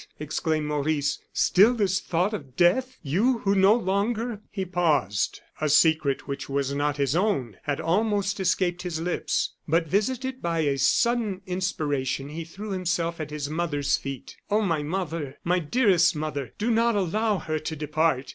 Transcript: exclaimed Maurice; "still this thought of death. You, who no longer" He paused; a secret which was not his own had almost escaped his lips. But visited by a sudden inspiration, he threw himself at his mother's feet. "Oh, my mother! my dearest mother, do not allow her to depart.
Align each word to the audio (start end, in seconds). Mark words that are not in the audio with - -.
exclaimed 0.19 0.65
Maurice; 0.65 1.19
"still 1.31 1.75
this 1.75 1.99
thought 1.99 2.33
of 2.33 2.55
death. 2.55 2.97
You, 3.03 3.37
who 3.43 3.53
no 3.53 3.75
longer" 3.75 4.41
He 4.49 4.65
paused; 4.65 5.41
a 5.61 5.69
secret 5.69 6.27
which 6.27 6.49
was 6.49 6.73
not 6.73 6.97
his 6.97 7.15
own 7.15 7.57
had 7.65 7.79
almost 7.79 8.39
escaped 8.39 8.81
his 8.81 8.99
lips. 8.99 9.53
But 9.67 9.87
visited 9.87 10.41
by 10.41 10.61
a 10.61 10.79
sudden 10.79 11.41
inspiration, 11.45 12.29
he 12.29 12.45
threw 12.45 12.71
himself 12.71 13.21
at 13.21 13.29
his 13.29 13.47
mother's 13.47 13.95
feet. 13.95 14.37
"Oh, 14.49 14.63
my 14.63 14.81
mother! 14.81 15.37
my 15.43 15.59
dearest 15.59 16.15
mother, 16.15 16.55
do 16.57 16.71
not 16.71 16.95
allow 16.95 17.37
her 17.37 17.59
to 17.59 17.75
depart. 17.75 18.29